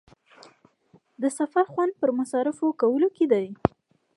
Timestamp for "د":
1.21-1.23